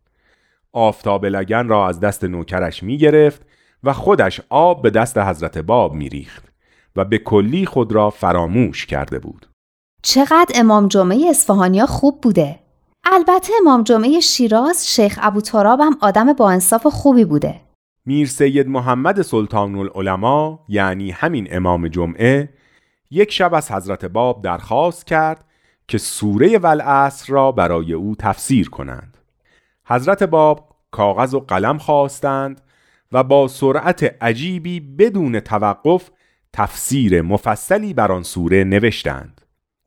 آفتاب 0.73 1.25
لگن 1.25 1.67
را 1.67 1.87
از 1.87 1.99
دست 1.99 2.23
نوکرش 2.23 2.83
می 2.83 2.97
گرفت 2.97 3.41
و 3.83 3.93
خودش 3.93 4.41
آب 4.49 4.81
به 4.81 4.89
دست 4.89 5.17
حضرت 5.17 5.57
باب 5.57 5.93
می 5.93 6.09
ریخت 6.09 6.43
و 6.95 7.05
به 7.05 7.17
کلی 7.17 7.65
خود 7.65 7.91
را 7.91 8.09
فراموش 8.09 8.85
کرده 8.85 9.19
بود. 9.19 9.48
چقدر 10.01 10.51
امام 10.55 10.87
جمعه 10.87 11.29
اصفهانیا 11.29 11.85
خوب 11.85 12.21
بوده. 12.21 12.59
البته 13.03 13.53
امام 13.61 13.83
جمعه 13.83 14.19
شیراز 14.19 14.89
شیخ 14.95 15.19
ابو 15.21 15.41
تراب 15.41 15.79
هم 15.79 15.97
آدم 16.01 16.33
با 16.33 16.51
انصاف 16.51 16.87
خوبی 16.87 17.25
بوده. 17.25 17.61
میر 18.05 18.27
سید 18.27 18.67
محمد 18.67 19.21
سلطان 19.21 19.75
العلماء 19.75 20.59
یعنی 20.67 21.11
همین 21.11 21.47
امام 21.51 21.87
جمعه 21.87 22.49
یک 23.11 23.31
شب 23.31 23.53
از 23.53 23.71
حضرت 23.71 24.05
باب 24.05 24.41
درخواست 24.41 25.07
کرد 25.07 25.45
که 25.87 25.97
سوره 25.97 26.57
والعصر 26.57 27.33
را 27.33 27.51
برای 27.51 27.93
او 27.93 28.15
تفسیر 28.19 28.69
کنند. 28.69 29.17
حضرت 29.85 30.23
باب 30.23 30.75
کاغذ 30.91 31.33
و 31.33 31.39
قلم 31.39 31.77
خواستند 31.77 32.61
و 33.11 33.23
با 33.23 33.47
سرعت 33.47 34.15
عجیبی 34.21 34.79
بدون 34.79 35.39
توقف 35.39 36.09
تفسیر 36.53 37.21
مفصلی 37.21 37.93
بر 37.93 38.11
آن 38.11 38.23
سوره 38.23 38.63
نوشتند. 38.63 39.38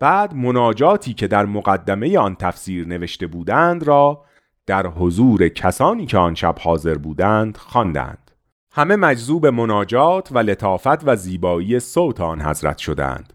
بعد 0.03 0.35
مناجاتی 0.35 1.15
که 1.15 1.27
در 1.27 1.47
مقدمه 1.47 2.19
آن 2.19 2.35
تفسیر 2.35 2.87
نوشته 2.87 3.27
بودند 3.27 3.83
را 3.83 4.25
در 4.67 4.87
حضور 4.87 5.49
کسانی 5.49 6.07
که 6.07 6.19
آن 6.19 6.35
شب 6.35 6.55
حاضر 6.61 6.95
بودند 6.95 7.57
خواندند. 7.57 8.31
همه 8.73 8.97
مجذوب 8.97 9.47
مناجات 9.47 10.29
و 10.33 10.39
لطافت 10.39 11.09
و 11.09 11.17
زیبایی 11.17 11.81
صوت 11.81 12.21
آن 12.21 12.41
حضرت 12.41 12.79
شدند 12.79 13.33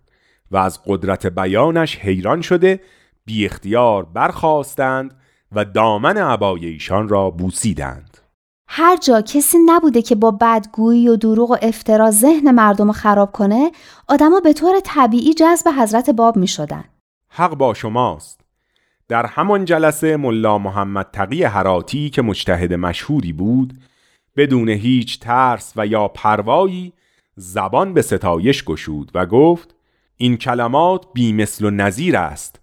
و 0.52 0.58
از 0.58 0.80
قدرت 0.86 1.28
بیانش 1.28 1.98
حیران 1.98 2.42
شده 2.42 2.80
بی 3.26 3.46
اختیار 3.46 4.06
برخواستند 4.06 5.20
و 5.52 5.66
دامن 5.66 6.18
عبای 6.18 6.66
ایشان 6.66 7.10
را 7.10 7.30
بوسیدند. 7.30 8.18
هر 8.68 8.98
جا 8.98 9.22
کسی 9.22 9.58
نبوده 9.66 10.02
که 10.02 10.16
با 10.16 10.32
بدگویی 10.32 11.08
و 11.08 11.16
دروغ 11.16 11.52
و 11.52 11.58
افترا 11.62 12.12
ذهن 12.12 12.52
مردم 12.52 12.88
رو 12.88 12.94
خراب 12.94 13.32
کنه 13.32 13.72
آدما 14.08 14.40
به 14.40 14.54
طور 14.54 14.80
طبیعی 14.84 15.34
جذب 15.34 15.68
حضرت 15.80 16.10
باب 16.10 16.38
می 16.38 16.48
شدن. 16.48 16.84
حق 17.30 17.56
با 17.56 17.74
شماست 17.74 18.42
در 19.08 19.26
همان 19.26 19.66
جلسه 19.66 20.18
ملا 20.18 20.58
محمد 20.58 21.08
تقی 21.14 21.44
حراتی 21.44 22.10
که 22.10 22.22
مجتهد 22.22 22.74
مشهوری 22.74 23.34
بود 23.34 23.74
بدون 24.38 24.70
هیچ 24.70 25.20
ترس 25.20 25.74
و 25.76 25.88
یا 25.88 26.08
پروایی 26.08 26.94
زبان 27.36 27.94
به 27.94 28.02
ستایش 28.02 28.64
گشود 28.64 29.12
و 29.16 29.26
گفت 29.26 29.76
این 30.18 30.38
کلمات 30.38 31.06
بی 31.14 31.34
مثل 31.34 31.66
و 31.66 31.70
نظیر 31.70 32.18
است 32.18 32.60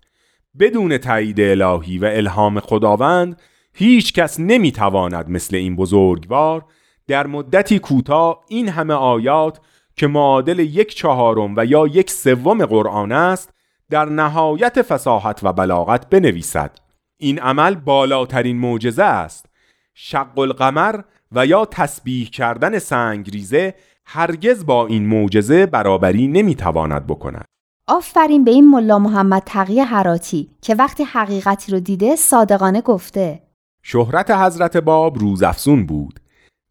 بدون 0.59 0.99
تایید 0.99 1.41
الهی 1.41 1.99
و 1.99 2.05
الهام 2.05 2.61
خداوند 2.61 3.41
هیچ 3.75 4.12
کس 4.12 4.40
نمی‌تواند 4.40 5.31
مثل 5.31 5.57
این 5.57 5.76
بزرگوار 5.76 6.64
در 7.07 7.26
مدتی 7.26 7.78
کوتاه 7.78 8.45
این 8.49 8.69
همه 8.69 8.95
آیات 8.95 9.61
که 9.97 10.07
معادل 10.07 10.59
یک 10.59 10.95
چهارم 10.95 11.54
و 11.57 11.64
یا 11.64 11.87
یک 11.87 12.11
سوم 12.11 12.66
قرآن 12.66 13.12
است 13.12 13.50
در 13.90 14.04
نهایت 14.04 14.83
فساحت 14.83 15.40
و 15.43 15.52
بلاغت 15.52 16.11
بنویسد. 16.11 16.78
این 17.16 17.38
عمل 17.38 17.75
بالاترین 17.75 18.57
معجزه 18.57 19.04
است. 19.04 19.47
شق 19.95 20.38
القمر 20.38 21.00
و 21.33 21.47
یا 21.47 21.64
تسبیح 21.64 22.28
کردن 22.28 22.78
سنگریزه 22.78 23.75
هرگز 24.07 24.66
با 24.66 24.87
این 24.87 25.07
معجزه 25.07 25.66
برابری 25.66 26.26
نمی‌تواند 26.26 27.07
بکند. 27.07 27.45
آفرین 27.88 28.45
به 28.45 28.50
این 28.50 28.71
ملا 28.71 28.99
محمد 28.99 29.43
تقی 29.47 29.81
حراتی 29.81 30.50
که 30.62 30.75
وقتی 30.75 31.04
حقیقتی 31.04 31.73
رو 31.73 31.81
دیده 31.81 32.16
صادقانه 32.16 32.81
گفته. 32.81 33.43
شهرت 33.87 34.31
حضرت 34.31 34.76
باب 34.76 35.19
روزافزون 35.19 35.87
بود 35.87 36.21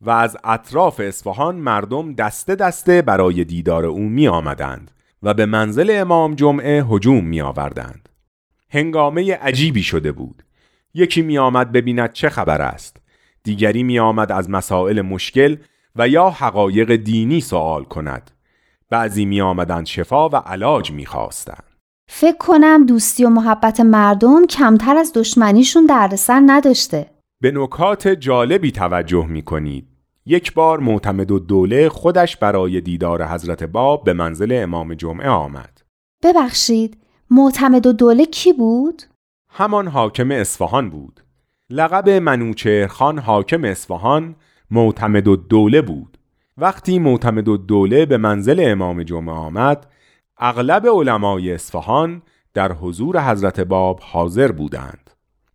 و 0.02 0.10
از 0.10 0.38
اطراف 0.44 1.00
اصفهان 1.00 1.56
مردم 1.56 2.14
دسته 2.14 2.56
دسته 2.56 3.02
برای 3.02 3.44
دیدار 3.44 3.86
او 3.86 4.00
می 4.00 4.28
آمدند 4.28 4.92
و 5.24 5.34
به 5.34 5.46
منزل 5.46 5.88
امام 5.94 6.36
جمعه 6.36 6.86
هجوم 6.90 7.26
می 7.26 7.42
آوردند. 7.42 8.10
هنگامه 8.70 9.36
عجیبی 9.36 9.84
شده 9.84 10.12
بود. 10.12 10.44
یکی 10.94 11.22
می 11.22 11.38
آمد 11.38 11.72
ببیند 11.72 12.14
چه 12.14 12.30
خبر 12.30 12.62
است. 12.62 12.98
دیگری 13.44 13.84
می 13.84 14.00
آمد 14.00 14.32
از 14.32 14.50
مسائل 14.50 15.02
مشکل 15.02 15.58
و 15.96 16.08
یا 16.08 16.30
حقایق 16.30 16.96
دینی 16.96 17.42
سوال 17.42 17.84
کند. 17.84 18.32
بعضی 18.90 19.26
می 19.26 19.42
آمدند 19.42 19.86
شفا 19.86 20.30
و 20.30 20.36
علاج 20.36 20.92
می 20.92 21.06
خواستند. 21.06 21.73
فکر 22.08 22.38
کنم 22.38 22.86
دوستی 22.86 23.26
و 23.26 23.30
محبت 23.30 23.80
مردم 23.80 24.46
کمتر 24.46 24.98
از 24.98 25.12
دشمنیشون 25.16 25.86
دردسر 25.86 26.42
نداشته. 26.46 27.10
به 27.42 27.52
نکات 27.52 28.08
جالبی 28.08 28.72
توجه 28.72 29.26
می 29.26 29.42
کنید. 29.42 29.88
یک 30.26 30.54
بار 30.54 30.80
معتمد 30.80 31.32
و 31.32 31.40
دوله 31.40 31.90
خودش 31.90 32.38
برای 32.38 32.82
دیدار 32.82 33.28
حضرت 33.28 33.64
باب 33.64 34.04
به 34.04 34.14
منزل 34.14 34.60
امام 34.64 34.94
جمعه 34.94 35.30
آمد. 35.30 35.82
ببخشید، 36.24 36.98
معتمد 37.30 37.88
و 37.88 37.94
دوله 37.94 38.26
کی 38.26 38.54
بود؟ 38.54 39.04
همان 39.50 39.88
حاکم 39.88 40.32
اصفهان 40.32 40.90
بود. 40.90 41.20
لقب 41.70 42.10
منوچهرخان 42.10 43.20
حاکم 43.20 43.64
اصفهان 43.64 44.36
معتمد 44.72 45.28
و 45.28 45.36
دوله 45.36 45.82
بود. 45.82 46.18
وقتی 46.58 47.00
معتمد 47.00 47.48
و 47.48 47.58
دوله 47.58 48.06
به 48.06 48.18
منزل 48.18 48.64
امام 48.68 49.04
جمعه 49.04 49.36
آمد، 49.36 49.88
اغلب 50.46 50.88
علمای 50.88 51.54
اصفهان 51.54 52.22
در 52.54 52.72
حضور 52.72 53.32
حضرت 53.32 53.60
باب 53.60 54.00
حاضر 54.04 54.52
بودند. 54.52 55.10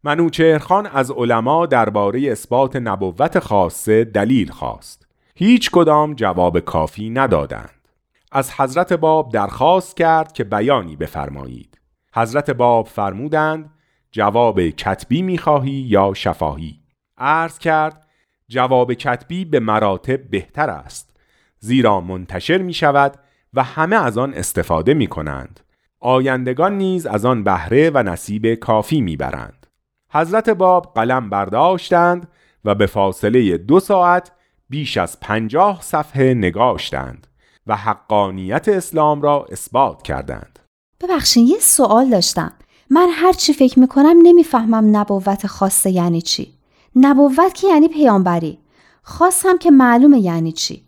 منوچهرخان 0.04 0.86
از 0.86 1.10
علما 1.10 1.66
درباره 1.66 2.32
اثبات 2.32 2.76
نبوت 2.76 3.38
خاصه 3.38 4.04
دلیل 4.04 4.50
خواست. 4.50 5.06
هیچ 5.34 5.70
کدام 5.70 6.14
جواب 6.14 6.60
کافی 6.60 7.10
ندادند. 7.10 7.88
از 8.32 8.52
حضرت 8.52 8.92
باب 8.92 9.32
درخواست 9.32 9.96
کرد 9.96 10.32
که 10.32 10.44
بیانی 10.44 10.96
بفرمایید. 10.96 11.80
حضرت 12.14 12.50
باب 12.50 12.86
فرمودند 12.86 13.70
جواب 14.10 14.60
کتبی 14.60 15.22
می‌خواهی 15.22 15.70
یا 15.70 16.14
شفاهی؟ 16.14 16.80
عرض 17.18 17.58
کرد 17.58 18.06
جواب 18.48 18.94
کتبی 18.94 19.44
به 19.44 19.60
مراتب 19.60 20.30
بهتر 20.30 20.70
است. 20.70 21.16
زیرا 21.58 22.00
منتشر 22.00 22.58
می 22.58 22.72
شود 22.74 23.18
و 23.54 23.62
همه 23.62 23.96
از 23.96 24.18
آن 24.18 24.34
استفاده 24.34 24.94
می 24.94 25.06
کنند. 25.06 25.60
آیندگان 26.00 26.78
نیز 26.78 27.06
از 27.06 27.24
آن 27.24 27.44
بهره 27.44 27.90
و 27.94 28.02
نصیب 28.02 28.54
کافی 28.54 29.00
می‌برند. 29.00 29.66
حضرت 30.12 30.50
باب 30.50 30.92
قلم 30.94 31.30
برداشتند 31.30 32.28
و 32.64 32.74
به 32.74 32.86
فاصله 32.86 33.58
دو 33.58 33.80
ساعت 33.80 34.32
بیش 34.70 34.96
از 34.96 35.20
پنجاه 35.20 35.82
صفحه 35.82 36.34
نگاشتند 36.34 37.26
و 37.66 37.76
حقانیت 37.76 38.68
اسلام 38.68 39.22
را 39.22 39.46
اثبات 39.50 40.02
کردند. 40.02 40.58
ببخشید 41.00 41.48
یه 41.48 41.58
سوال 41.58 42.10
داشتم. 42.10 42.52
من 42.90 43.08
هر 43.12 43.32
چی 43.32 43.52
فکر 43.52 43.78
می‌کنم 43.78 44.16
نمی‌فهمم 44.22 44.96
نبوت 44.96 45.46
خاصه 45.46 45.90
یعنی 45.90 46.22
چی. 46.22 46.54
نبوت 46.96 47.54
که 47.54 47.66
یعنی 47.66 47.88
پیامبری. 47.88 48.58
خاص 49.02 49.46
هم 49.46 49.58
که 49.58 49.70
معلومه 49.70 50.18
یعنی 50.18 50.52
چی. 50.52 50.87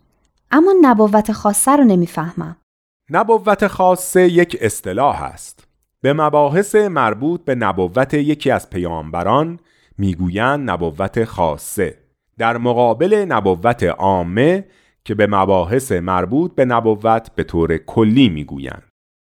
اما 0.51 0.73
نبوت 0.81 1.31
خاصه 1.31 1.75
رو 1.75 1.83
نمی‌فهمم. 1.83 2.57
نبوت 3.09 3.67
خاصه 3.67 4.29
یک 4.29 4.57
اصطلاح 4.61 5.23
است. 5.23 5.67
به 6.01 6.13
مباحث 6.13 6.75
مربوط 6.75 7.45
به 7.45 7.55
نبوت 7.55 8.13
یکی 8.13 8.51
از 8.51 8.69
پیامبران 8.69 9.59
می‌گویند 9.97 10.69
نبوت 10.69 11.23
خاصه 11.23 11.97
در 12.37 12.57
مقابل 12.57 13.25
نبوت 13.29 13.83
عامه 13.83 14.65
که 15.05 15.15
به 15.15 15.27
مباحث 15.27 15.91
مربوط 15.91 16.55
به 16.55 16.65
نبوت 16.65 17.31
به 17.35 17.43
طور 17.43 17.77
کلی 17.77 18.29
می‌گویند. 18.29 18.83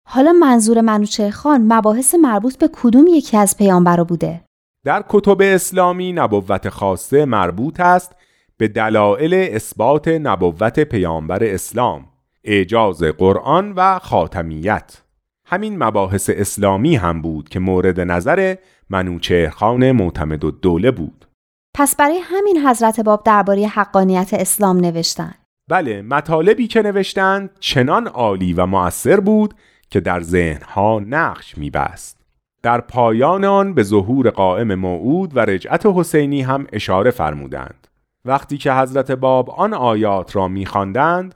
حالا 0.09 0.33
منظور 0.33 0.81
منوچه 0.81 1.31
خان 1.31 1.72
مباحث 1.72 2.14
مربوط 2.14 2.59
به 2.59 2.68
کدوم 2.72 3.07
یکی 3.07 3.37
از 3.37 3.57
پیامبرا 3.57 4.05
بوده؟ 4.05 4.40
در 4.85 5.05
کتب 5.09 5.37
اسلامی 5.40 6.12
نبوت 6.12 6.68
خاصه 6.68 7.24
مربوط 7.24 7.81
است 7.81 8.12
به 8.59 8.69
دلایل 8.69 9.35
اثبات 9.35 10.09
نبوت 10.09 10.81
پیامبر 10.81 11.45
اسلام 11.45 12.07
اعجاز 12.45 13.03
قرآن 13.03 13.73
و 13.73 13.99
خاتمیت. 13.99 15.03
همین 15.47 15.83
مباحث 15.85 16.31
اسلامی 16.33 16.97
هم 16.97 17.23
بود 17.23 17.49
که 17.49 17.59
مورد 17.59 18.01
نظر 18.01 18.55
منوچهرخان 18.90 19.92
معتمد 19.92 20.45
و 20.45 20.51
دوله 20.51 20.90
بود. 20.90 21.27
پس 21.75 21.97
برای 21.97 22.19
همین 22.23 22.66
حضرت 22.66 23.01
باب 23.01 23.23
درباره 23.25 23.66
حقانیت 23.66 24.35
اسلام 24.35 24.77
نوشتن 24.77 25.35
بله 25.69 26.03
مطالبی 26.03 26.66
که 26.66 26.83
نوشتند 26.83 27.51
چنان 27.61 28.07
عالی 28.07 28.53
و 28.53 28.66
مؤثر 28.66 29.21
بود 29.21 29.55
که 29.90 30.01
در 30.01 30.21
ذهنها 30.21 31.03
نقش 31.07 31.59
میبست. 31.59 32.21
در 32.62 32.81
پایان 32.81 33.45
آن 33.45 33.75
به 33.75 33.83
ظهور 33.83 34.31
قائم 34.31 34.75
موعود 34.75 35.37
و 35.37 35.40
رجعت 35.40 35.87
حسینی 35.87 36.42
هم 36.42 36.66
اشاره 36.73 37.11
فرمودند. 37.11 37.87
وقتی 38.27 38.59
که 38.59 38.73
حضرت 38.73 39.11
باب 39.11 39.51
آن 39.51 39.75
آیات 39.75 40.37
را 40.37 40.49
میخواندند 40.49 41.35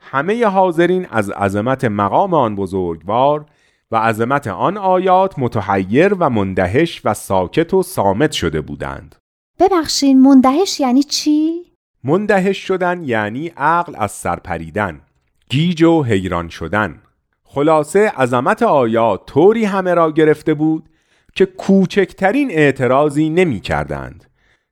همه 0.00 0.46
حاضرین 0.46 1.06
از 1.10 1.30
عظمت 1.30 1.84
مقام 1.84 2.34
آن 2.34 2.54
بزرگوار 2.54 3.46
و 3.90 3.96
عظمت 3.96 4.46
آن 4.46 4.76
آیات 4.76 5.38
متحیر 5.38 6.14
و 6.14 6.30
مندهش 6.30 7.00
و 7.04 7.14
ساکت 7.14 7.74
و 7.74 7.82
سامت 7.82 8.32
شده 8.32 8.60
بودند. 8.60 9.16
ببخشین 9.58 10.22
مندهش 10.22 10.80
یعنی 10.80 11.02
چی؟ 11.02 11.52
مندهش 12.04 12.58
شدن 12.58 13.02
یعنی 13.02 13.48
عقل 13.56 13.92
از 13.96 14.12
سرپریدن 14.12 15.00
گیج 15.50 15.82
و 15.82 16.02
حیران 16.02 16.48
شدن. 16.48 17.02
خلاصه 17.44 18.08
عظمت 18.08 18.62
آیات 18.62 19.26
طوری 19.26 19.64
همه 19.64 19.94
را 19.94 20.12
گرفته 20.12 20.54
بود 20.54 20.88
که 21.34 21.46
کوچکترین 21.46 22.50
اعتراضی 22.50 23.30
نمی 23.30 23.60
کردند 23.60 24.29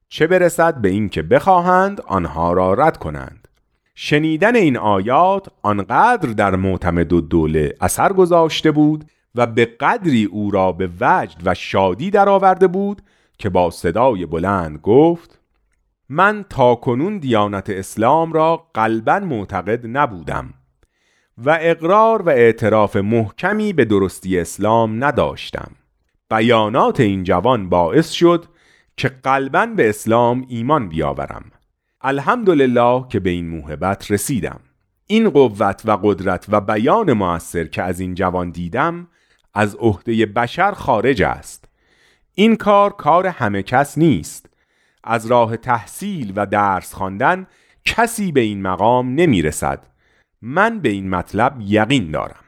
چه 0.09 0.27
برسد 0.27 0.75
به 0.75 0.89
اینکه 0.89 1.23
بخواهند 1.23 2.01
آنها 2.01 2.53
را 2.53 2.75
رد 2.75 2.97
کنند. 2.97 3.49
شنیدن 3.95 4.57
این 4.57 4.77
آیات 4.77 5.49
آنقدر 5.63 6.29
در 6.29 6.57
معتمد 6.57 7.13
و 7.13 7.21
دوله 7.21 7.75
اثر 7.81 8.13
گذاشته 8.13 8.71
بود 8.71 9.05
و 9.35 9.47
به 9.47 9.65
قدری 9.65 10.25
او 10.25 10.51
را 10.51 10.73
به 10.73 10.91
وجد 11.01 11.37
و 11.45 11.55
شادی 11.55 12.11
درآورده 12.11 12.67
بود 12.67 13.03
که 13.39 13.49
با 13.49 13.71
صدای 13.71 14.27
بلند 14.27 14.79
گفت 14.79 15.41
من 16.09 16.45
تا 16.51 16.75
کنون 16.75 17.19
دیانت 17.19 17.71
اسلام 17.71 18.33
را 18.33 18.67
قلبا 18.75 19.19
معتقد 19.19 19.87
نبودم 19.87 20.55
و 21.39 21.59
اقرار 21.61 22.23
و 22.23 22.29
اعتراف 22.29 22.97
محکمی 22.97 23.73
به 23.73 23.85
درستی 23.85 24.39
اسلام 24.39 25.05
نداشتم. 25.05 25.71
بیانات 26.31 27.01
این 27.01 27.25
جوان 27.25 27.69
باعث 27.69 28.11
شد 28.11 28.45
که 28.99 29.09
قلبا 29.09 29.67
به 29.67 29.89
اسلام 29.89 30.47
ایمان 30.49 30.89
بیاورم. 30.89 31.51
الحمدلله 32.01 33.05
که 33.09 33.21
به 33.21 33.31
این 33.31 33.49
موهبت 33.49 34.11
رسیدم. 34.11 34.61
این 35.07 35.31
قوت 35.31 35.83
و 35.85 35.99
قدرت 36.03 36.47
و 36.49 36.61
بیان 36.61 37.13
موثر 37.13 37.65
که 37.65 37.83
از 37.83 38.01
این 38.01 38.15
جوان 38.15 38.51
دیدم 38.51 39.09
از 39.55 39.75
عهده 39.75 40.27
بشر 40.27 40.73
خارج 40.73 41.23
است. 41.23 41.65
این 42.35 42.57
کار 42.57 42.93
کار 42.93 43.27
همه 43.27 43.63
کس 43.63 43.99
نیست. 43.99 44.47
از 45.05 45.27
راه 45.27 45.57
تحصیل 45.57 46.33
و 46.37 46.47
درس 46.47 46.95
خواندن 46.95 47.47
کسی 47.85 48.33
به 48.33 48.41
این 48.41 48.63
مقام 48.63 49.15
نمی 49.15 49.43
رسد 49.43 49.87
من 50.43 50.81
به 50.81 50.89
این 50.89 51.11
مطلب 51.11 51.57
یقین 51.61 52.11
دارم. 52.11 52.45